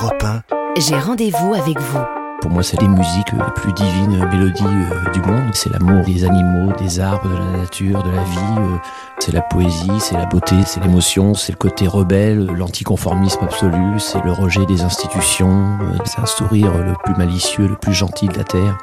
Europe 0.00 0.22
1. 0.22 0.42
J'ai 0.78 0.96
rendez-vous 0.98 1.54
avec 1.54 1.80
vous. 1.80 1.98
Pour 2.40 2.52
moi, 2.52 2.62
c'est 2.62 2.80
les 2.80 2.86
musiques 2.86 3.32
les 3.32 3.52
plus 3.56 3.72
divines 3.72 4.24
mélodies 4.30 4.62
euh, 4.64 5.10
du 5.10 5.20
monde. 5.22 5.50
C'est 5.54 5.70
l'amour 5.72 6.04
des 6.04 6.24
animaux, 6.24 6.72
des 6.78 7.00
arbres, 7.00 7.28
de 7.28 7.34
la 7.34 7.58
nature, 7.62 8.02
de 8.04 8.10
la 8.10 8.22
vie. 8.22 8.38
euh, 8.58 8.76
C'est 9.18 9.32
la 9.32 9.40
poésie, 9.42 9.90
c'est 9.98 10.14
la 10.14 10.26
beauté, 10.26 10.54
c'est 10.64 10.80
l'émotion, 10.84 11.34
c'est 11.34 11.50
le 11.50 11.56
côté 11.58 11.88
rebelle, 11.88 12.46
l'anticonformisme 12.46 13.42
absolu, 13.42 13.98
c'est 13.98 14.22
le 14.24 14.30
rejet 14.30 14.64
des 14.66 14.82
institutions, 14.82 15.78
euh, 15.82 15.96
c'est 16.04 16.20
un 16.20 16.26
sourire 16.26 16.70
le 16.78 16.94
plus 17.04 17.14
malicieux, 17.16 17.66
le 17.66 17.74
plus 17.76 17.94
gentil 17.94 18.28
de 18.28 18.38
la 18.38 18.44
terre. 18.44 18.78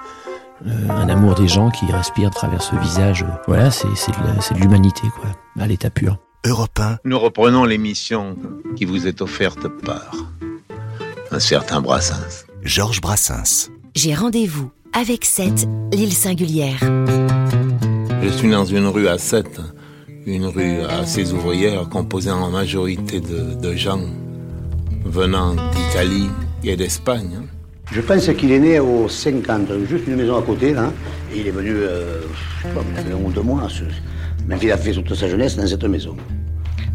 Un 0.89 1.07
amour 1.09 1.35
des 1.35 1.47
gens 1.47 1.69
qui 1.69 1.85
respire 1.91 2.27
à 2.27 2.31
travers 2.31 2.61
ce 2.61 2.75
visage. 2.77 3.25
Voilà, 3.47 3.71
c'est 3.71 3.87
c'est 3.95 4.11
de 4.11 4.25
la- 4.27 4.41
c'est 4.41 4.53
de 4.55 4.59
l'humanité, 4.59 5.03
quoi, 5.21 5.29
à 5.63 5.67
l'état 5.67 5.89
pur. 5.89 6.17
Europe 6.45 6.79
1. 6.79 6.97
Nous 7.05 7.17
reprenons 7.19 7.63
l'émission 7.65 8.35
qui 8.75 8.85
vous 8.85 9.07
est 9.07 9.21
offerte 9.21 9.67
par 9.83 10.11
un 11.31 11.39
certain 11.39 11.81
Brassens. 11.81 12.45
Georges 12.63 13.01
Brassens. 13.01 13.69
J'ai 13.95 14.13
rendez-vous 14.13 14.71
avec 14.93 15.25
cette 15.25 15.67
l'île 15.93 16.13
singulière. 16.13 16.79
Je 18.21 18.29
suis 18.29 18.49
dans 18.49 18.65
une 18.65 18.87
rue 18.87 19.07
à 19.07 19.17
7, 19.17 19.59
une 20.25 20.45
rue 20.45 20.81
assez 20.81 21.31
ouvrière 21.31 21.87
composée 21.89 22.31
en 22.31 22.49
majorité 22.49 23.19
de, 23.19 23.53
de 23.55 23.75
gens 23.75 24.01
venant 25.05 25.55
d'Italie 25.55 26.29
et 26.63 26.75
d'Espagne. 26.75 27.41
Je 27.91 28.01
pense 28.01 28.27
qu'il 28.33 28.51
est 28.51 28.59
né 28.59 28.79
au 28.79 29.07
50, 29.07 29.67
juste 29.87 30.07
une 30.07 30.15
maison 30.15 30.37
à 30.37 30.41
côté, 30.41 30.73
là. 30.73 30.91
Et 31.33 31.41
il 31.41 31.47
est 31.47 31.51
venu, 31.51 31.71
euh, 31.71 32.21
je 32.63 32.67
sais 32.67 32.73
pas, 32.73 32.81
il 32.91 32.99
avait 32.99 33.11
un 33.13 33.23
ou 33.23 33.31
deux 33.31 33.43
mois. 33.43 33.67
Même 34.47 34.59
il 34.61 34.71
a 34.71 34.77
fait 34.77 34.91
toute 34.91 35.13
sa 35.13 35.27
jeunesse 35.27 35.55
dans 35.55 35.67
cette 35.67 35.83
maison. 35.83 36.15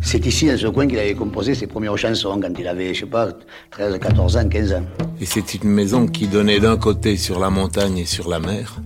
C'est 0.03 0.25
ici, 0.27 0.47
dans 0.47 0.57
ce 0.57 0.67
coin, 0.67 0.87
qu'il 0.87 0.99
avait 0.99 1.15
composé 1.15 1.55
ses 1.55 1.67
premières 1.67 1.97
chansons 1.97 2.41
quand 2.41 2.53
il 2.59 2.67
avait, 2.67 2.95
je 2.95 3.01
sais 3.01 3.07
pas, 3.07 3.29
13, 3.71 3.99
14 3.99 4.37
ans, 4.37 4.49
15 4.49 4.73
ans. 4.73 4.85
Et 5.21 5.27
c'est 5.27 5.55
une 5.55 5.69
maison 5.69 6.07
qui 6.07 6.27
donnait 6.27 6.59
d'un 6.59 6.77
côté 6.79 7.17
sur 7.17 7.39
la 7.39 7.51
montagne 7.51 7.99
et 7.99 8.07
sur 8.07 8.29
la 8.29 8.41
mer, 8.41 8.77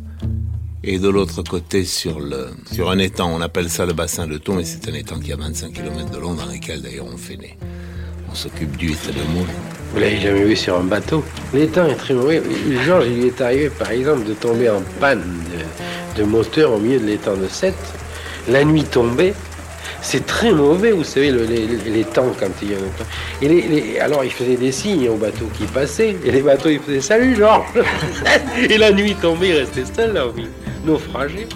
et 0.82 0.98
de 0.98 1.08
l'autre 1.08 1.42
côté 1.42 1.84
sur, 1.84 2.20
le, 2.20 2.48
sur 2.70 2.90
un 2.90 2.98
étang. 2.98 3.30
On 3.32 3.40
appelle 3.40 3.70
ça 3.70 3.86
le 3.86 3.92
bassin 3.92 4.26
de 4.26 4.38
Thon, 4.38 4.58
et 4.58 4.64
c'est 4.64 4.88
un 4.88 4.94
étang 4.94 5.18
qui 5.18 5.32
a 5.32 5.36
25 5.36 5.72
km 5.72 6.10
de 6.10 6.18
long, 6.18 6.34
dans 6.34 6.46
lequel 6.46 6.82
d'ailleurs 6.82 7.06
on 7.12 7.16
fait 7.16 7.36
des... 7.36 7.54
On 8.30 8.34
s'occupe 8.34 8.76
d'huîtres 8.76 9.10
et 9.10 9.12
de 9.12 9.22
moules. 9.32 9.46
Vous 9.92 10.00
l'avez 10.00 10.20
jamais 10.20 10.42
vu 10.42 10.56
sur 10.56 10.76
un 10.76 10.82
bateau? 10.82 11.22
L'étang 11.54 11.86
est 11.86 11.94
très 11.94 12.14
mauvais. 12.14 12.42
Genre, 12.84 13.04
il 13.04 13.20
lui 13.20 13.26
est 13.28 13.40
arrivé, 13.40 13.70
par 13.70 13.92
exemple, 13.92 14.24
de 14.24 14.34
tomber 14.34 14.68
en 14.68 14.82
panne 14.98 15.22
de, 15.22 16.20
de 16.20 16.26
moteur 16.26 16.72
au 16.72 16.78
milieu 16.78 16.98
de 16.98 17.06
l'étang 17.06 17.36
de 17.36 17.46
7. 17.46 17.72
La 18.48 18.64
nuit 18.64 18.82
tombée. 18.82 19.32
C'est 20.00 20.26
très 20.26 20.52
mauvais, 20.52 20.92
vous 20.92 21.04
savez, 21.04 21.30
le- 21.30 21.44
les, 21.44 22.04
temps 22.04 22.32
quand 22.38 22.50
il 22.62 22.70
y 22.70 22.74
a. 22.74 22.78
Et 23.42 24.00
alors, 24.00 24.24
il 24.24 24.30
faisait 24.30 24.56
des 24.56 24.72
signes 24.72 25.08
aux 25.08 25.16
bateaux 25.16 25.48
qui 25.54 25.64
passaient. 25.64 26.16
Et 26.24 26.30
les 26.30 26.42
bateaux, 26.42 26.68
ils 26.68 26.80
faisaient 26.80 27.00
Salut, 27.00 27.34
Georges 27.34 27.66
Et 28.70 28.78
la 28.78 28.92
nuit 28.92 29.14
tombée, 29.20 29.48
il 29.50 29.58
restait 29.58 29.84
seul, 29.84 30.12
là, 30.14 30.24
oui. 30.34 30.46
Naufragé. 30.84 31.46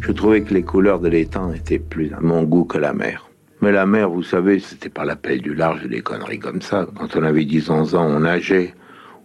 Je 0.00 0.12
trouvais 0.12 0.42
que 0.42 0.52
les 0.52 0.62
couleurs 0.62 1.00
de 1.00 1.08
l'étang 1.08 1.52
étaient 1.52 1.78
plus 1.78 2.12
à 2.12 2.20
mon 2.20 2.42
goût 2.42 2.64
que 2.64 2.76
la 2.78 2.92
mer. 2.92 3.30
Mais 3.62 3.72
la 3.72 3.86
mer, 3.86 4.10
vous 4.10 4.22
savez, 4.22 4.58
c'était 4.58 4.90
pas 4.90 5.06
l'appel 5.06 5.40
du 5.40 5.54
large, 5.54 5.86
des 5.86 6.02
conneries 6.02 6.38
comme 6.38 6.60
ça. 6.60 6.86
Quand 6.98 7.16
on 7.16 7.22
avait 7.22 7.44
10-11 7.44 7.96
ans, 7.96 8.06
on 8.06 8.20
nageait, 8.20 8.74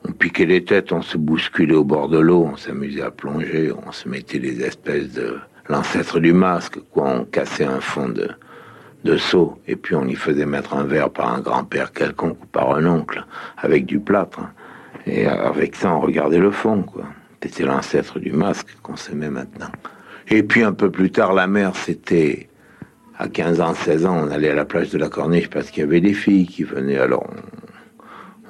on 0.08 0.14
piquait 0.14 0.46
les 0.46 0.64
têtes, 0.64 0.94
on 0.94 1.02
se 1.02 1.18
bousculait 1.18 1.76
au 1.76 1.84
bord 1.84 2.08
de 2.08 2.20
l'eau, 2.20 2.50
on 2.54 2.56
s'amusait 2.56 3.02
à 3.02 3.12
plonger, 3.12 3.74
on 3.86 3.92
se 3.92 4.08
mettait 4.08 4.40
des 4.40 4.62
espèces 4.62 5.12
de... 5.12 5.38
l'ancêtre 5.70 6.20
du 6.20 6.34
masque, 6.34 6.80
quoi, 6.92 7.08
on 7.08 7.26
cassait 7.26 7.66
un 7.66 7.80
fond 7.80 8.10
de, 8.10 8.30
de 9.04 9.18
seau, 9.18 9.60
et 9.68 9.76
puis 9.76 9.96
on 9.96 10.06
y 10.06 10.16
faisait 10.16 10.46
mettre 10.46 10.74
un 10.74 10.84
verre 10.84 11.10
par 11.10 11.34
un 11.34 11.40
grand-père 11.40 11.94
quelconque 11.94 12.42
ou 12.42 12.48
par 12.48 12.76
un 12.76 12.86
oncle, 12.86 13.26
avec 13.58 13.86
du 13.86 14.00
plâtre. 14.00 14.42
Et 15.06 15.26
avec 15.28 15.76
ça, 15.76 15.94
on 15.94 16.02
regardait 16.02 16.40
le 16.40 16.52
fond, 16.52 16.84
quoi. 16.84 17.06
C'était 17.42 17.64
l'ancêtre 17.64 18.20
du 18.20 18.34
masque 18.34 18.68
qu'on 18.84 18.98
s'aimait 18.98 19.30
maintenant. 19.30 19.72
Et 20.28 20.44
puis 20.44 20.62
un 20.62 20.74
peu 20.74 20.92
plus 20.92 21.10
tard, 21.10 21.34
la 21.34 21.48
mer, 21.48 21.76
c'était 21.76 22.50
à 23.18 23.28
15 23.28 23.62
ans, 23.62 23.74
16 23.74 24.06
ans, 24.06 24.26
on 24.26 24.32
allait 24.32 24.50
à 24.50 24.56
la 24.56 24.66
plage 24.66 24.90
de 24.90 24.98
la 24.98 25.10
Corniche 25.10 25.50
parce 25.50 25.72
qu'il 25.72 25.82
y 25.82 25.86
avait 25.86 26.02
des 26.02 26.14
filles 26.14 26.48
qui 26.48 26.64
venaient. 26.64 27.00
Alors 27.00 27.26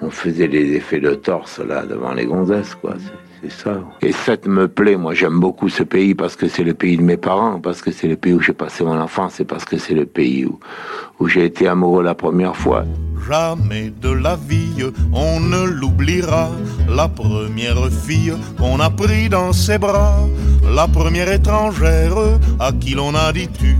on, 0.01 0.09
faisait 0.09 0.47
des 0.47 0.74
effets 0.74 1.00
de 1.00 1.13
torse 1.13 1.59
là 1.59 1.86
devant 1.86 2.13
les 2.13 2.25
gonzesses, 2.25 2.75
quoi. 2.75 2.96
C'est- 3.41 3.63
ça. 3.63 3.79
Et 4.01 4.11
cette 4.11 4.47
me 4.47 4.67
plaît. 4.67 4.97
Moi, 4.97 5.13
j'aime 5.13 5.39
beaucoup 5.39 5.69
ce 5.69 5.83
pays 5.83 6.13
parce 6.16 6.35
que 6.35 6.47
c'est 6.47 6.63
le 6.63 6.73
pays 6.73 6.97
de 6.97 7.01
mes 7.03 7.17
parents, 7.17 7.59
parce 7.59 7.81
que 7.81 7.91
c'est 7.91 8.07
le 8.07 8.16
pays 8.17 8.33
où 8.33 8.41
j'ai 8.41 8.53
passé 8.53 8.83
mon 8.83 9.00
enfance 9.00 9.39
et 9.39 9.45
parce 9.45 9.66
que 9.66 9.77
c'est 9.77 9.94
le 9.94 10.05
pays 10.05 10.45
où, 10.45 10.59
où 11.19 11.27
j'ai 11.27 11.45
été 11.45 11.67
amoureux 11.67 12.03
la 12.03 12.16
première 12.16 12.55
fois. 12.55 12.83
Jamais 13.29 13.91
de 14.01 14.09
la 14.11 14.35
vie 14.35 14.91
on 15.13 15.39
ne 15.39 15.63
l'oubliera. 15.66 16.50
La 16.89 17.07
première 17.07 17.89
fille 17.91 18.33
qu'on 18.57 18.79
a 18.79 18.89
pris 18.89 19.29
dans 19.29 19.53
ses 19.53 19.77
bras, 19.77 20.17
la 20.73 20.88
première 20.88 21.31
étrangère 21.31 22.17
à 22.59 22.71
qui 22.71 22.94
l'on 22.95 23.13
a 23.16 23.31
dit 23.31 23.47
tu. 23.47 23.75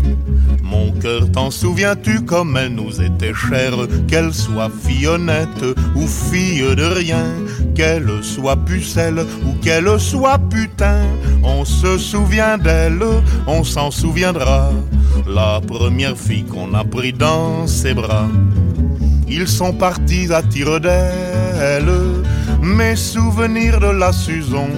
Mon 0.64 0.92
cœur, 0.92 1.32
t'en 1.32 1.50
souviens-tu 1.50 2.22
comme 2.26 2.56
elle 2.58 2.76
nous 2.76 3.02
était 3.02 3.34
chère, 3.34 3.76
qu'elle 4.08 4.34
soit 4.34 4.70
fille 4.70 5.08
honnête 5.08 5.64
ou 5.96 6.06
fille 6.06 6.76
de 6.76 6.84
rien, 6.84 7.26
qu'elle 7.76 8.10
soit 8.22 8.58
pucelle 8.58 9.26
ou 9.46 9.54
qu'elle 9.62 10.00
soit 10.00 10.38
putain, 10.38 11.02
on 11.44 11.66
se 11.66 11.98
souvient 11.98 12.58
d'elle, 12.58 13.04
on 13.48 13.64
s'en 13.64 13.92
souviendra. 13.92 14.72
La 15.28 15.60
première 15.66 16.18
fille 16.18 16.44
qu'on 16.44 16.74
a 16.74 16.84
pris 16.84 17.14
dans 17.14 17.66
ses 17.68 17.94
bras. 17.94 18.28
Ils 19.28 19.48
sont 19.48 19.74
partis 19.74 20.32
à 20.34 20.42
tire 20.42 20.80
d'aile, 20.80 21.92
mes 22.62 22.96
souvenirs 22.96 23.80
de 23.80 23.88
la 23.92 24.12
Suson. 24.12 24.70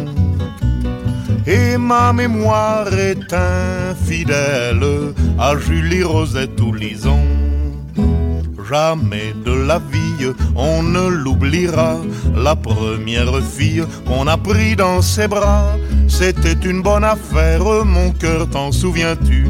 Et 1.47 1.77
ma 1.77 2.13
mémoire 2.13 2.93
est 2.93 3.33
infidèle 3.33 5.13
à 5.39 5.57
Julie 5.57 6.03
Rosette 6.03 6.59
ou 6.61 6.73
Lison. 6.73 7.23
Jamais 8.69 9.33
de 9.43 9.51
la 9.51 9.79
vie 9.79 10.11
on 10.55 10.83
ne 10.83 11.07
l'oubliera. 11.07 11.97
La 12.35 12.55
première 12.55 13.41
fille 13.43 13.83
qu'on 14.07 14.27
a 14.27 14.37
pris 14.37 14.75
dans 14.75 15.01
ses 15.01 15.27
bras, 15.27 15.75
c'était 16.11 16.69
une 16.69 16.81
bonne 16.81 17.03
affaire, 17.03 17.63
mon 17.85 18.11
cœur, 18.11 18.47
t'en 18.49 18.71
souviens-tu? 18.71 19.45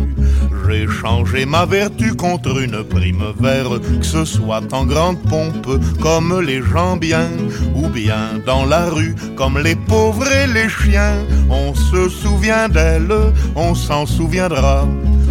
J'ai 0.67 0.87
changé 0.87 1.45
ma 1.45 1.65
vertu 1.65 2.13
contre 2.15 2.61
une 2.61 2.83
prime 2.83 3.25
verte, 3.39 3.81
que 3.99 4.05
ce 4.05 4.23
soit 4.23 4.63
en 4.71 4.85
grande 4.85 5.19
pompe 5.23 5.67
comme 5.99 6.39
les 6.39 6.61
gens 6.61 6.95
bien, 6.95 7.27
ou 7.75 7.89
bien 7.89 8.39
dans 8.45 8.65
la 8.65 8.85
rue 8.89 9.15
comme 9.35 9.57
les 9.57 9.75
pauvres 9.75 10.31
et 10.31 10.47
les 10.47 10.69
chiens. 10.69 11.17
On 11.49 11.73
se 11.73 12.07
souvient 12.07 12.69
d'elle, 12.69 13.13
on 13.55 13.75
s'en 13.75 14.05
souviendra. 14.05 14.87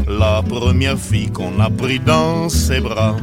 La 0.09 0.43
première 0.43 0.99
fille 0.99 1.31
qu'on 1.31 1.59
a 1.61 1.71
pris 1.71 2.01
dans 2.01 2.49
ses 2.49 2.81
bras. 2.81 3.17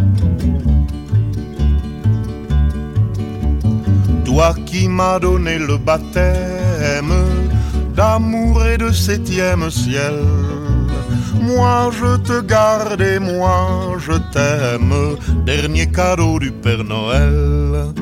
Toi 4.25 4.55
qui 4.65 4.87
m'as 4.87 5.19
donné 5.19 5.59
le 5.59 5.77
baptême 5.77 7.13
d'amour 7.97 8.63
et 8.67 8.77
de 8.77 8.91
septième 8.91 9.69
ciel. 9.71 10.17
Moi 11.41 11.89
je 11.99 12.17
te 12.17 12.41
garde 12.41 13.01
et 13.01 13.19
moi 13.19 13.97
je 13.97 14.13
t'aime, 14.33 15.17
dernier 15.45 15.87
cadeau 15.87 16.37
du 16.37 16.51
Père 16.51 16.83
Noël. 16.83 17.93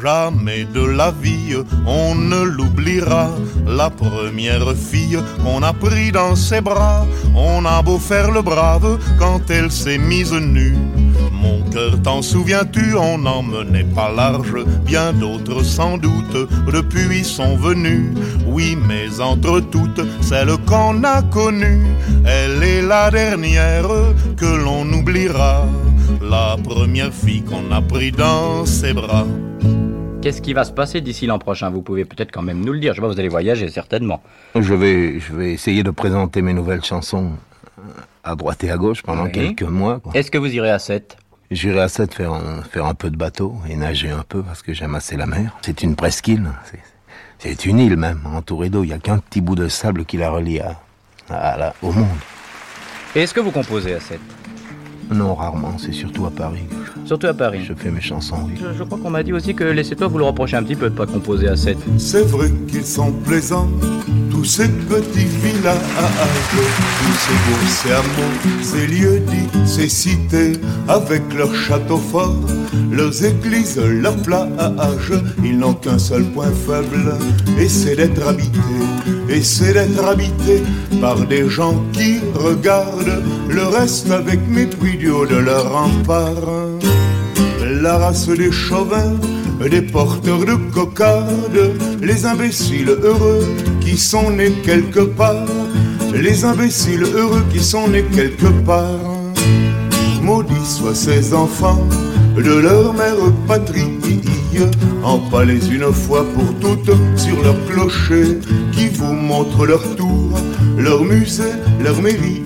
Jamais 0.00 0.64
de 0.72 0.84
la 0.84 1.10
vie 1.10 1.56
on 1.84 2.14
ne 2.14 2.42
l'oubliera. 2.44 3.30
La 3.66 3.90
première 3.90 4.72
fille 4.76 5.18
qu'on 5.42 5.62
a 5.64 5.72
pris 5.72 6.12
dans 6.12 6.36
ses 6.36 6.60
bras, 6.60 7.04
on 7.34 7.64
a 7.64 7.82
beau 7.82 7.98
faire 7.98 8.30
le 8.30 8.42
brave 8.42 8.98
quand 9.18 9.50
elle 9.50 9.72
s'est 9.72 9.98
mise 9.98 10.32
nue. 10.32 10.78
T'en 12.02 12.22
souviens-tu, 12.22 12.94
on 12.96 13.18
n'en 13.18 13.42
menait 13.42 13.84
pas 13.84 14.10
large, 14.12 14.54
bien 14.84 15.12
d'autres 15.12 15.62
sans 15.62 15.98
doute 15.98 16.48
depuis 16.72 17.24
sont 17.24 17.56
venus. 17.56 18.06
Oui, 18.46 18.76
mais 18.88 19.20
entre 19.20 19.60
toutes, 19.60 20.00
celle 20.22 20.56
qu'on 20.66 21.02
a 21.04 21.22
connue, 21.22 21.82
elle 22.26 22.62
est 22.62 22.82
la 22.82 23.10
dernière 23.10 23.86
que 24.36 24.46
l'on 24.64 24.90
oubliera. 24.92 25.66
La 26.22 26.56
première 26.62 27.12
fille 27.12 27.42
qu'on 27.42 27.70
a 27.70 27.80
pris 27.80 28.10
dans 28.12 28.64
ses 28.66 28.92
bras. 28.92 29.26
Qu'est-ce 30.20 30.42
qui 30.42 30.52
va 30.52 30.64
se 30.64 30.72
passer 30.72 31.00
d'ici 31.00 31.26
l'an 31.26 31.38
prochain? 31.38 31.70
Vous 31.70 31.80
pouvez 31.82 32.04
peut-être 32.04 32.32
quand 32.32 32.42
même 32.42 32.64
nous 32.64 32.72
le 32.72 32.80
dire. 32.80 32.92
Je 32.94 33.00
vois, 33.00 33.08
vous 33.12 33.20
allez 33.20 33.28
voyager 33.28 33.68
certainement. 33.68 34.20
Je 34.58 34.74
vais, 34.74 35.20
je 35.20 35.32
vais 35.32 35.52
essayer 35.52 35.82
de 35.84 35.90
présenter 35.90 36.42
mes 36.42 36.52
nouvelles 36.54 36.84
chansons 36.84 37.30
à 38.24 38.34
droite 38.34 38.64
et 38.64 38.70
à 38.70 38.76
gauche 38.76 39.02
pendant 39.02 39.24
Oui. 39.26 39.32
quelques 39.32 39.62
mois. 39.62 40.00
Est-ce 40.14 40.30
que 40.30 40.38
vous 40.38 40.52
irez 40.52 40.70
à 40.70 40.78
7 40.80 41.16
J'irai 41.50 41.80
à 41.80 41.88
7 41.88 42.14
faire 42.14 42.32
un, 42.32 42.62
faire 42.62 42.84
un 42.86 42.94
peu 42.94 43.10
de 43.10 43.16
bateau 43.16 43.54
et 43.68 43.76
nager 43.76 44.10
un 44.10 44.24
peu 44.28 44.42
parce 44.42 44.62
que 44.62 44.74
j'aime 44.74 44.94
assez 44.94 45.16
la 45.16 45.26
mer. 45.26 45.56
C'est 45.62 45.82
une 45.82 45.96
presqu'île. 45.96 46.50
C'est, 47.38 47.64
une 47.64 47.78
île 47.78 47.96
même, 47.96 48.20
entourée 48.34 48.68
d'eau. 48.68 48.84
Il 48.84 48.88
n'y 48.88 48.92
a 48.92 48.98
qu'un 48.98 49.18
petit 49.18 49.40
bout 49.40 49.54
de 49.54 49.68
sable 49.68 50.04
qui 50.04 50.16
la 50.18 50.28
relie 50.30 50.60
à, 50.60 50.76
à 51.30 51.56
la- 51.56 51.74
au 51.82 51.92
monde. 51.92 52.06
Et 53.16 53.22
est-ce 53.22 53.32
que 53.32 53.40
vous 53.40 53.50
composez 53.52 53.94
à 53.94 54.00
7 54.00 54.20
Non, 55.10 55.34
rarement. 55.34 55.78
C'est 55.78 55.92
surtout 55.92 56.26
à 56.26 56.30
Paris 56.30 56.64
Surtout 57.06 57.28
à 57.28 57.34
Paris. 57.34 57.64
Je 57.66 57.72
fais 57.72 57.90
mes 57.90 58.02
chansons, 58.02 58.44
oui. 58.46 58.54
Je, 58.60 58.76
je 58.76 58.82
crois 58.84 58.98
qu'on 58.98 59.08
m'a 59.10 59.22
dit 59.22 59.32
aussi 59.32 59.54
que 59.54 59.64
laissez-toi 59.64 60.08
vous 60.08 60.18
le 60.18 60.24
reprocher 60.24 60.56
un 60.56 60.62
petit 60.62 60.76
peu 60.76 60.90
de 60.90 60.94
pas 60.94 61.06
composer 61.06 61.48
à 61.48 61.56
7. 61.56 61.78
C'est 61.96 62.24
vrai 62.26 62.50
qu'ils 62.68 62.84
sont 62.84 63.12
plaisants, 63.12 63.68
tous 64.30 64.44
ces 64.44 64.68
petits 64.68 65.28
villages, 65.42 65.76
tous 67.00 67.18
ces 67.24 67.38
beaux 67.46 67.68
sermons, 67.82 68.34
ces 68.62 68.86
lieux 68.86 69.20
dits, 69.20 69.66
ces 69.66 69.88
cités, 69.88 70.52
avec 70.88 71.22
leurs 71.36 71.54
châteaux 71.54 72.02
forts, 72.10 72.36
leurs 72.90 73.24
églises, 73.24 73.78
leurs 73.78 74.16
plages. 74.16 75.12
Ils 75.44 75.58
n'ont 75.58 75.74
qu'un 75.74 75.98
seul 75.98 76.24
point 76.24 76.52
faible, 76.66 77.16
et 77.58 77.68
c'est 77.68 77.96
d'être 77.96 78.26
habités, 78.26 78.58
et 79.28 79.42
c'est 79.42 79.72
d'être 79.74 80.04
habités 80.04 80.62
par 81.00 81.18
des 81.26 81.48
gens 81.48 81.82
qui 81.92 82.20
regardent 82.34 83.22
le 83.48 83.62
reste 83.62 84.10
avec 84.10 84.40
mépris 84.48 84.96
du 84.96 85.08
de 85.08 85.36
leur 85.36 85.72
rempart. 85.72 86.68
La 87.80 87.98
race 87.98 88.28
des 88.28 88.50
chauvins, 88.50 89.14
des 89.66 89.82
porteurs 89.82 90.44
de 90.44 90.54
cocardes, 90.72 91.72
les 92.00 92.26
imbéciles 92.26 92.90
heureux 93.02 93.44
qui 93.80 93.96
sont 93.96 94.30
nés 94.30 94.52
quelque 94.64 95.00
part, 95.00 95.46
les 96.14 96.44
imbéciles 96.44 97.04
heureux 97.14 97.44
qui 97.52 97.60
sont 97.60 97.88
nés 97.88 98.04
quelque 98.14 98.48
part. 98.64 99.00
Maudits 100.22 100.76
soient 100.78 100.94
ces 100.94 101.34
enfants 101.34 101.86
de 102.36 102.54
leur 102.54 102.92
mère 102.94 103.16
patrie, 103.46 103.98
empalés 105.02 105.66
une 105.70 105.92
fois 105.92 106.24
pour 106.34 106.54
toutes 106.60 106.94
sur 107.16 107.42
leur 107.42 107.56
clocher, 107.66 108.38
qui 108.72 108.88
vous 108.88 109.12
montrent 109.12 109.66
leur 109.66 109.82
tour, 109.96 110.38
leur 110.76 111.02
musée, 111.02 111.54
leur 111.82 112.00
mairie, 112.00 112.42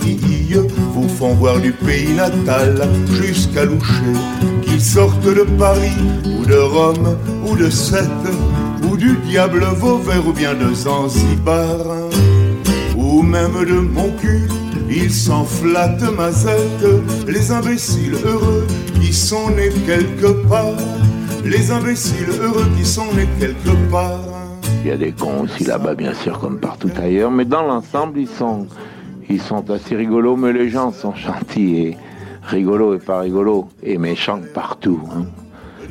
vous 0.95 1.09
font 1.09 1.35
voir 1.35 1.59
du 1.61 1.73
pays 1.73 2.13
natal 2.15 2.89
jusqu'à 3.11 3.65
Loucher, 3.65 4.19
qu'ils 4.73 4.81
sortent 4.81 5.23
de 5.25 5.45
Paris 5.59 5.99
ou 6.25 6.47
de 6.47 6.57
Rome 6.57 7.17
ou 7.47 7.57
de 7.57 7.69
Sète 7.69 8.09
ou 8.91 8.97
du 8.97 9.17
diable 9.29 9.65
Vauvert 9.77 10.27
ou 10.27 10.33
bien 10.33 10.55
de 10.55 10.73
Zanzibar 10.73 11.77
ou 12.97 13.23
même 13.23 13.65
de 13.67 13.75
mon 13.75 14.11
cul. 14.13 14.49
Ils 14.89 15.13
s'en 15.13 15.45
flattent 15.45 16.11
mazette, 16.17 16.87
les 17.27 17.51
imbéciles 17.51 18.17
heureux 18.25 18.67
qui 19.01 19.13
sont 19.13 19.51
nés 19.51 19.73
quelque 19.87 20.47
part, 20.49 20.81
les 21.45 21.71
imbéciles 21.71 22.31
heureux 22.41 22.69
qui 22.77 22.87
sont 22.87 23.13
nés 23.15 23.29
quelque 23.39 23.75
part. 23.91 24.21
Il 24.85 24.89
y 24.89 24.93
a 24.93 24.97
des 24.97 25.13
cons 25.13 25.43
aussi 25.43 25.65
là-bas, 25.65 25.95
bien 25.95 26.15
sûr, 26.15 26.39
comme 26.39 26.59
partout 26.59 26.91
ailleurs, 26.99 27.31
mais 27.31 27.45
dans 27.45 27.63
l'ensemble, 27.63 28.19
ils 28.19 28.29
sont, 28.29 28.67
ils 29.29 29.41
sont 29.41 29.71
assez 29.71 29.97
rigolos, 29.97 30.37
mais 30.37 30.53
les 30.53 30.71
gens 30.71 30.93
sont 30.93 31.15
gentils 31.15 31.95
rigolos 32.43 32.95
et 32.95 32.99
pas 32.99 33.21
rigolos, 33.21 33.69
et 33.83 33.99
méchants 33.99 34.41
partout. 34.55 35.01
hein. 35.15 35.27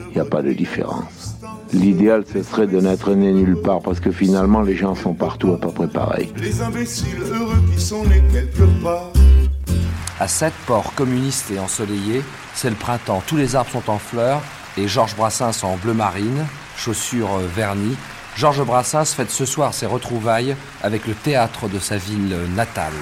Il 0.09 0.15
n'y 0.15 0.21
a 0.21 0.25
pas 0.25 0.41
de 0.41 0.51
différence. 0.51 1.37
L'idéal, 1.73 2.25
ce 2.31 2.43
serait 2.43 2.67
de 2.67 2.79
n'être 2.81 3.13
né 3.13 3.31
nulle 3.31 3.61
part, 3.61 3.79
parce 3.81 3.99
que 4.01 4.11
finalement, 4.11 4.61
les 4.61 4.75
gens 4.75 4.93
sont 4.93 5.13
partout 5.13 5.53
à 5.53 5.57
peu 5.57 5.69
près 5.69 5.87
pareils. 5.87 6.31
Les 6.37 6.61
imbéciles 6.61 7.21
heureux 7.31 7.61
qui 7.73 7.81
sont 7.81 8.03
nés 8.03 8.21
quelque 8.31 8.63
part. 8.83 9.11
À 10.19 10.27
sept 10.27 10.53
ports 10.67 10.93
communistes 10.95 11.49
et 11.51 11.59
ensoleillés, 11.59 12.21
c'est 12.53 12.69
le 12.69 12.75
printemps. 12.75 13.23
Tous 13.25 13.37
les 13.37 13.55
arbres 13.55 13.71
sont 13.71 13.89
en 13.89 13.97
fleurs 13.97 14.41
et 14.77 14.87
Georges 14.87 15.15
Brassens 15.15 15.63
en 15.63 15.77
bleu 15.77 15.93
marine, 15.93 16.45
chaussures 16.75 17.37
euh, 17.39 17.47
vernies. 17.55 17.95
Georges 18.35 18.63
Brassens 18.63 19.13
fête 19.13 19.29
ce 19.29 19.45
soir 19.45 19.73
ses 19.73 19.85
retrouvailles 19.85 20.55
avec 20.81 21.05
le 21.05 21.13
théâtre 21.13 21.67
de 21.67 21.79
sa 21.79 21.97
ville 21.97 22.35
natale. 22.55 22.93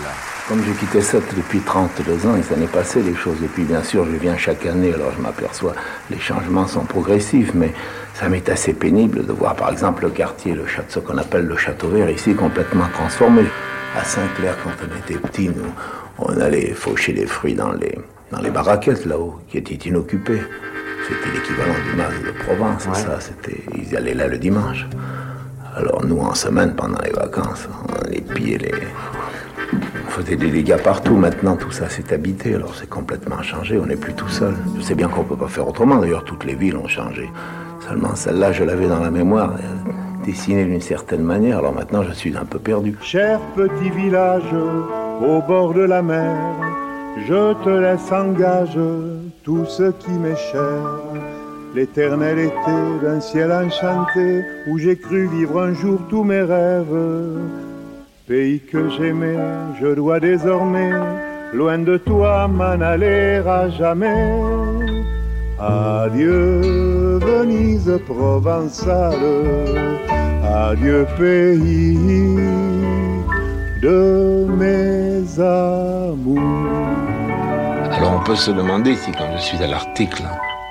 Comme 0.47 0.63
j'ai 0.65 0.73
quitté 0.73 1.01
Sète 1.01 1.35
depuis 1.37 1.59
32 1.59 2.25
ans, 2.25 2.35
et 2.35 2.41
ça 2.41 2.55
n'est 2.55 2.65
passé 2.65 3.03
les 3.03 3.15
choses. 3.15 3.37
Et 3.43 3.47
puis 3.47 3.63
bien 3.63 3.83
sûr, 3.83 4.05
je 4.05 4.17
viens 4.17 4.35
chaque 4.35 4.65
année, 4.65 4.91
alors 4.93 5.11
je 5.15 5.21
m'aperçois, 5.21 5.75
les 6.09 6.19
changements 6.19 6.67
sont 6.67 6.85
progressifs, 6.85 7.53
mais 7.53 7.71
ça 8.15 8.27
m'est 8.29 8.49
assez 8.49 8.73
pénible 8.73 9.25
de 9.25 9.31
voir 9.31 9.55
par 9.55 9.71
exemple 9.71 10.03
le 10.03 10.09
quartier, 10.09 10.53
le 10.53 10.65
château, 10.65 10.87
ce 10.89 10.99
qu'on 10.99 11.17
appelle 11.19 11.45
le 11.45 11.55
Château 11.55 11.89
Vert, 11.89 12.09
ici 12.09 12.33
complètement 12.33 12.87
transformé. 12.91 13.43
À 13.95 14.03
Saint-Clair, 14.03 14.57
quand 14.63 14.71
on 14.81 14.97
était 14.97 15.19
petit, 15.19 15.49
nous, 15.49 15.71
on 16.17 16.39
allait 16.41 16.73
faucher 16.73 17.13
les 17.13 17.27
fruits 17.27 17.53
dans 17.53 17.71
les, 17.71 17.97
dans 18.31 18.41
les 18.41 18.49
baraquettes 18.49 19.05
là-haut, 19.05 19.39
qui 19.49 19.59
étaient 19.59 19.87
inoccupées. 19.87 20.41
C'était 21.07 21.31
l'équivalent 21.31 21.75
du 21.89 21.95
mal 21.95 22.11
de 22.25 22.31
Provence, 22.43 22.87
ça, 22.93 23.19
c'était, 23.19 23.63
ils 23.77 23.95
allaient 23.95 24.15
là 24.15 24.27
le 24.27 24.37
dimanche. 24.37 24.85
Alors 25.79 26.05
nous, 26.05 26.19
en 26.19 26.35
semaine, 26.35 26.75
pendant 26.75 27.01
les 27.01 27.11
vacances, 27.11 27.69
on 27.87 28.09
les, 28.09 28.21
on 30.05 30.09
faisait 30.09 30.35
des 30.35 30.49
dégâts 30.49 30.75
partout. 30.75 31.15
Maintenant, 31.15 31.55
tout 31.55 31.71
ça 31.71 31.87
s'est 31.87 32.13
habité. 32.13 32.53
Alors, 32.55 32.75
c'est 32.75 32.89
complètement 32.89 33.41
changé. 33.41 33.79
On 33.79 33.85
n'est 33.85 33.95
plus 33.95 34.13
tout 34.13 34.27
seul. 34.27 34.55
Je 34.75 34.81
sais 34.81 34.93
bien 34.93 35.07
qu'on 35.07 35.23
ne 35.23 35.27
peut 35.29 35.37
pas 35.37 35.47
faire 35.47 35.65
autrement. 35.65 35.95
D'ailleurs, 35.95 36.25
toutes 36.25 36.43
les 36.43 36.55
villes 36.55 36.75
ont 36.75 36.89
changé. 36.89 37.29
Seulement, 37.87 38.13
celle-là, 38.13 38.51
je 38.51 38.65
l'avais 38.65 38.89
dans 38.89 38.99
la 38.99 39.09
mémoire, 39.09 39.53
euh, 39.53 40.25
dessinée 40.25 40.65
d'une 40.65 40.81
certaine 40.81 41.23
manière. 41.23 41.59
Alors 41.59 41.73
maintenant, 41.73 42.03
je 42.03 42.11
suis 42.11 42.35
un 42.35 42.43
peu 42.43 42.59
perdu. 42.59 42.97
Cher 43.01 43.39
petit 43.55 43.89
village 43.89 44.53
au 45.21 45.41
bord 45.41 45.73
de 45.73 45.81
la 45.81 46.01
mer, 46.01 46.35
je 47.25 47.53
te 47.63 47.69
laisse 47.69 48.11
en 48.11 48.33
gage 48.33 48.77
tout 49.45 49.65
ce 49.65 49.91
qui 49.91 50.11
m'est 50.11 50.35
cher. 50.35 50.83
L'éternel 51.75 52.39
été 52.39 53.00
d'un 53.04 53.19
ciel 53.21 53.51
enchanté 53.51 54.44
où 54.68 54.80
j'ai 54.80 54.98
cru 54.98 55.27
vivre 55.27 55.62
un 55.62 55.74
jour 55.74 56.00
tous 56.10 56.24
mes 56.24 56.42
rêves. 56.42 56.98
Pays 58.27 58.60
que 58.60 58.89
j'aimais, 58.89 59.38
je 59.80 59.94
dois 59.94 60.19
désormais, 60.19 60.92
loin 61.54 61.77
de 61.77 61.98
toi, 61.98 62.48
m'en 62.48 62.81
aller 62.81 63.42
à 63.48 63.69
jamais. 63.69 64.42
Adieu 65.60 67.19
Venise 67.19 68.00
provençale, 68.07 69.13
adieu 70.44 71.06
pays 71.18 71.98
de 73.81 74.48
mes 74.57 75.39
amours. 75.39 76.39
Alors 77.92 78.22
on 78.22 78.24
peut 78.24 78.36
se 78.36 78.51
demander 78.51 78.95
si 78.95 79.12
quand 79.12 79.30
je 79.36 79.42
suis 79.42 79.62
à 79.62 79.68
l'article 79.68 80.24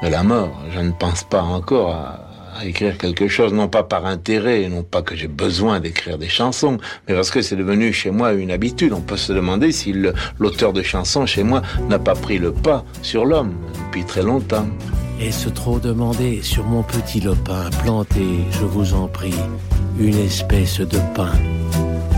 de 0.03 0.09
la 0.09 0.23
mort, 0.23 0.51
je 0.71 0.81
ne 0.81 0.93
pense 0.93 1.25
pas 1.25 1.43
encore 1.43 1.91
à, 1.93 2.25
écrire 2.65 2.99
quelque 2.99 3.29
chose, 3.29 3.53
non 3.53 3.69
pas 3.69 3.85
par 3.85 4.05
intérêt, 4.07 4.69
non 4.69 4.83
pas 4.83 5.03
que 5.03 5.15
j'ai 5.15 5.29
besoin 5.29 5.79
d'écrire 5.79 6.19
des 6.19 6.29
chansons, 6.29 6.79
mais 7.07 7.15
parce 7.15 7.31
que 7.31 7.41
c'est 7.41 7.55
devenu 7.55 7.93
chez 7.93 8.11
moi 8.11 8.33
une 8.33 8.51
habitude. 8.51 8.93
On 8.93 9.01
peut 9.01 9.17
se 9.17 9.33
demander 9.33 9.71
si 9.71 9.95
l'auteur 10.39 10.73
de 10.73 10.83
chansons 10.83 11.25
chez 11.25 11.45
moi 11.45 11.63
n'a 11.89 12.01
pas 12.01 12.15
pris 12.15 12.39
le 12.39 12.53
pas 12.53 12.85
sur 13.01 13.25
l'homme 13.25 13.55
depuis 13.87 14.05
très 14.05 14.23
longtemps. 14.25 14.67
Est-ce 15.21 15.49
trop 15.51 15.79
demandé 15.79 16.43
sur 16.43 16.65
mon 16.65 16.83
petit 16.83 17.21
lopin 17.21 17.71
planté, 17.83 18.25
je 18.51 18.65
vous 18.65 18.93
en 18.93 19.07
prie, 19.07 19.35
une 20.01 20.19
espèce 20.19 20.81
de 20.81 20.99
pin, 21.15 21.33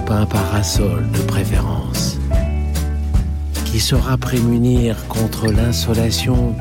pin 0.06 0.24
parasol 0.24 1.06
de 1.12 1.22
préférence, 1.22 2.18
qui 3.66 3.78
saura 3.78 4.16
prémunir 4.16 4.96
contre 5.08 5.46
l'insolation 5.48 6.54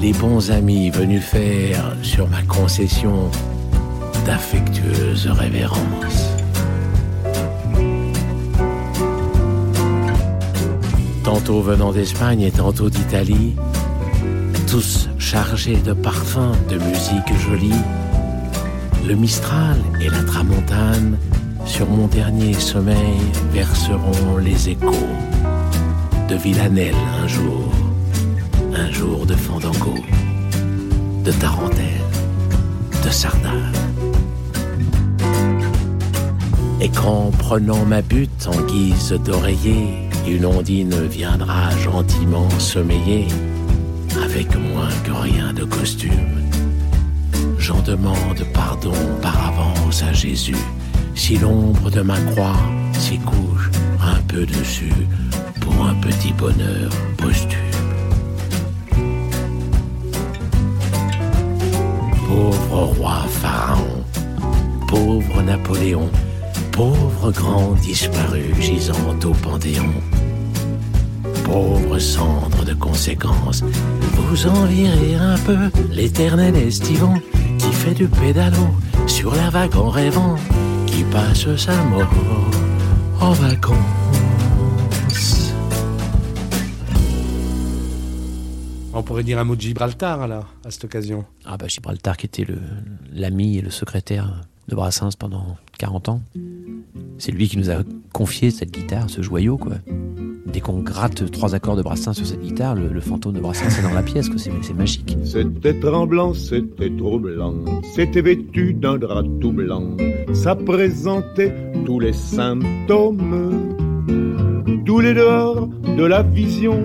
les 0.00 0.12
bons 0.12 0.50
amis 0.50 0.90
venus 0.90 1.22
faire 1.22 1.92
sur 2.02 2.28
ma 2.28 2.42
concession 2.42 3.30
d'affectueuses 4.26 5.26
révérences. 5.26 6.34
Tantôt 11.24 11.60
venant 11.62 11.92
d'Espagne 11.92 12.42
et 12.42 12.50
tantôt 12.50 12.90
d'Italie, 12.90 13.56
tous 14.68 15.08
chargés 15.18 15.76
de 15.76 15.92
parfums, 15.92 16.56
de 16.70 16.76
musique 16.78 17.36
jolie, 17.48 17.82
le 19.06 19.14
Mistral 19.14 19.76
et 20.00 20.08
la 20.08 20.22
Tramontane 20.22 21.18
sur 21.64 21.88
mon 21.88 22.06
dernier 22.06 22.54
sommeil 22.54 23.18
verseront 23.52 24.38
les 24.38 24.70
échos 24.70 25.08
de 26.28 26.36
Villanelle 26.36 26.94
un 27.22 27.26
jour, 27.26 27.72
un 28.98 29.00
jour 29.00 29.26
de 29.26 29.34
Fandango, 29.34 29.94
de 31.24 31.32
Tarentelle, 31.32 32.02
de 33.04 33.10
Sardane. 33.10 33.72
Et 36.80 36.88
quand, 36.88 37.30
prenant 37.38 37.84
ma 37.84 38.02
butte 38.02 38.48
en 38.48 38.60
guise 38.62 39.14
d'oreiller, 39.24 40.08
une 40.26 40.46
ondine 40.46 41.06
viendra 41.06 41.70
gentiment 41.78 42.48
sommeiller, 42.58 43.28
avec 44.24 44.56
moins 44.56 44.90
que 45.04 45.12
rien 45.12 45.52
de 45.52 45.64
costume, 45.64 46.50
j'en 47.58 47.80
demande 47.82 48.44
pardon 48.52 48.92
par 49.22 49.48
avance 49.48 50.02
à 50.02 50.12
Jésus, 50.12 50.64
si 51.14 51.36
l'ombre 51.36 51.90
de 51.90 52.00
ma 52.00 52.18
croix 52.20 52.60
s'y 52.98 53.18
couche 53.18 53.70
un 54.00 54.20
peu 54.22 54.44
dessus 54.46 55.06
pour 55.60 55.86
un 55.86 55.94
petit 55.94 56.32
bonheur 56.32 56.90
posthume. 57.16 57.67
Pauvre 62.38 62.84
roi 62.96 63.24
Pharaon, 63.28 64.04
pauvre 64.86 65.42
Napoléon, 65.42 66.08
pauvre 66.70 67.32
grand 67.32 67.72
disparu 67.82 68.54
gisant 68.60 68.94
au 69.24 69.30
Panthéon, 69.30 69.92
pauvre 71.42 71.98
centre 71.98 72.64
de 72.64 72.74
conséquences. 72.74 73.64
Vous 74.12 74.46
envirez 74.46 75.16
un 75.16 75.36
peu 75.38 75.58
l'éternel 75.90 76.54
estivant 76.54 77.18
qui 77.58 77.72
fait 77.72 77.94
du 77.94 78.06
pédalo 78.06 78.68
sur 79.08 79.34
la 79.34 79.50
vague 79.50 79.74
en 79.74 79.88
rêvant, 79.88 80.36
qui 80.86 81.02
passe 81.02 81.56
sa 81.56 81.74
mort 81.82 82.08
en 83.20 83.32
vacances. 83.32 84.17
On 88.98 89.02
pourrait 89.04 89.22
dire 89.22 89.38
un 89.38 89.44
mot 89.44 89.54
de 89.54 89.60
Gibraltar 89.60 90.20
alors, 90.20 90.52
à 90.64 90.70
cette 90.72 90.84
occasion. 90.84 91.24
Ah 91.46 91.56
bah 91.56 91.66
Gibraltar 91.68 92.16
qui 92.16 92.26
était 92.26 92.44
le- 92.44 92.58
l'ami 93.14 93.58
et 93.58 93.62
le 93.62 93.70
secrétaire 93.70 94.42
de 94.68 94.74
Brassens 94.74 95.10
pendant 95.16 95.56
40 95.78 96.08
ans. 96.08 96.20
C'est 97.18 97.30
lui 97.30 97.48
qui 97.48 97.58
nous 97.58 97.70
a 97.70 97.76
confié 98.12 98.50
cette 98.50 98.72
guitare, 98.72 99.08
ce 99.08 99.22
joyau 99.22 99.56
quoi. 99.56 99.74
Dès 100.46 100.60
qu'on 100.60 100.80
gratte 100.80 101.30
trois 101.30 101.54
accords 101.54 101.76
de 101.76 101.82
Brassens 101.82 102.14
sur 102.14 102.26
cette 102.26 102.40
guitare, 102.42 102.74
le, 102.74 102.88
le 102.88 103.00
fantôme 103.00 103.34
de 103.34 103.40
Brassens 103.40 103.78
est 103.78 103.82
dans 103.82 103.92
la 103.94 104.02
pièce, 104.02 104.28
quoi. 104.28 104.38
C'est, 104.38 104.50
c'est 104.62 104.72
magique. 104.74 105.16
C'était 105.24 105.78
tremblant, 105.78 106.34
c'était 106.34 106.90
troublant, 106.96 107.54
c'était 107.94 108.22
vêtu 108.22 108.74
d'un 108.74 108.96
drap 108.98 109.22
tout 109.40 109.52
blanc, 109.52 109.96
ça 110.32 110.56
présentait 110.56 111.54
tous 111.86 112.00
les 112.00 112.14
symptômes, 112.14 113.76
tous 114.86 115.00
les 115.00 115.14
dehors 115.14 115.68
de 115.68 116.04
la 116.04 116.22
vision, 116.22 116.82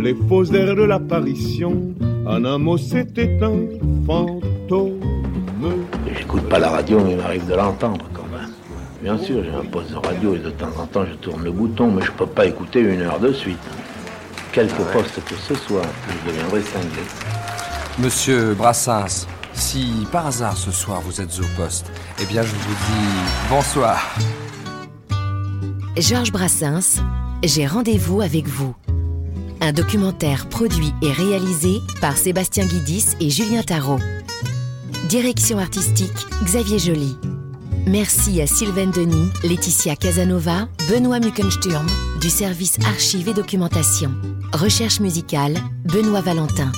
les 0.00 0.14
fausses 0.28 0.52
airs 0.52 0.76
de 0.76 0.82
l'apparition, 0.82 1.94
en 2.26 2.44
un 2.44 2.58
mot 2.58 2.78
c'était 2.78 3.38
un 3.42 3.56
fantôme. 4.06 5.00
J'écoute 6.16 6.48
pas 6.48 6.58
la 6.58 6.70
radio, 6.70 7.00
mais 7.04 7.12
il 7.12 7.16
m'arrive 7.16 7.46
de 7.46 7.54
l'entendre 7.54 8.04
quand 8.12 8.26
même. 8.30 8.50
Bien 9.02 9.18
sûr, 9.18 9.42
j'ai 9.42 9.50
un 9.50 9.64
poste 9.64 9.90
de 9.90 9.96
radio 9.96 10.34
et 10.34 10.38
de 10.38 10.50
temps 10.50 10.72
en 10.78 10.86
temps 10.86 11.04
je 11.04 11.14
tourne 11.14 11.42
le 11.44 11.50
bouton, 11.50 11.90
mais 11.90 12.02
je 12.02 12.12
peux 12.12 12.26
pas 12.26 12.46
écouter 12.46 12.80
une 12.80 13.00
heure 13.02 13.18
de 13.18 13.32
suite. 13.32 13.58
Quelque 14.52 14.82
poste 14.92 15.22
que 15.24 15.34
ce 15.34 15.54
soit, 15.54 15.82
je 16.08 16.30
deviendrai 16.30 16.62
cinglé. 16.62 17.02
Monsieur 17.98 18.54
Brassens, 18.54 19.26
si 19.52 20.06
par 20.12 20.26
hasard 20.26 20.56
ce 20.56 20.70
soir 20.70 21.00
vous 21.00 21.20
êtes 21.20 21.38
au 21.40 21.60
poste, 21.60 21.90
eh 22.22 22.26
bien 22.26 22.42
je 22.42 22.52
vous 22.52 22.74
dis 22.74 23.50
bonsoir. 23.50 24.16
Georges 25.96 26.30
Brassens, 26.30 27.02
J'ai 27.44 27.66
rendez-vous 27.66 28.20
avec 28.20 28.46
vous. 28.46 28.74
Un 29.68 29.72
documentaire 29.74 30.48
produit 30.48 30.94
et 31.02 31.12
réalisé 31.12 31.82
par 32.00 32.16
Sébastien 32.16 32.64
Guidis 32.64 33.04
et 33.20 33.28
Julien 33.28 33.62
Tarot. 33.62 33.98
Direction 35.10 35.58
artistique 35.58 36.26
Xavier 36.42 36.78
Joly. 36.78 37.18
Merci 37.86 38.40
à 38.40 38.46
Sylvain 38.46 38.86
Denis, 38.86 39.28
Laetitia 39.44 39.94
Casanova, 39.94 40.68
Benoît 40.88 41.20
Muckensturm 41.20 41.86
du 42.18 42.30
service 42.30 42.78
archives 42.86 43.28
et 43.28 43.34
documentation. 43.34 44.10
Recherche 44.54 45.00
musicale, 45.00 45.58
Benoît 45.84 46.22
Valentin. 46.22 46.72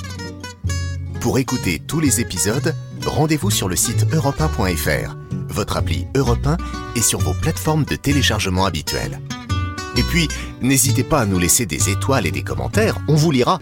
Pour 1.21 1.39
écouter 1.39 1.79
tous 1.87 2.01
les 2.01 2.19
épisodes, 2.19 2.75
rendez-vous 3.05 3.51
sur 3.51 3.69
le 3.69 3.77
site 3.77 4.05
europe1.fr, 4.11 5.15
votre 5.47 5.77
appli 5.77 6.07
Europe 6.13 6.45
1 6.45 6.57
et 6.97 7.01
sur 7.01 7.19
vos 7.19 7.35
plateformes 7.35 7.85
de 7.85 7.95
téléchargement 7.95 8.65
habituelles. 8.65 9.21
Et 9.97 10.03
puis, 10.03 10.27
n'hésitez 10.61 11.03
pas 11.03 11.21
à 11.21 11.25
nous 11.25 11.39
laisser 11.39 11.65
des 11.65 11.89
étoiles 11.89 12.25
et 12.27 12.31
des 12.31 12.43
commentaires, 12.43 12.97
on 13.07 13.15
vous 13.15 13.31
lira 13.31 13.59